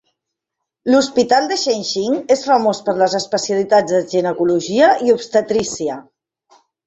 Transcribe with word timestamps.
L'Hospital 0.91 1.49
de 1.51 1.57
Shengjing 1.63 2.15
és 2.37 2.41
famós 2.47 2.79
per 2.87 2.95
les 3.01 3.15
especialitats 3.21 3.95
de 3.97 4.01
ginecologia 4.15 4.89
i 5.09 5.15
obstetrícia. 5.19 5.99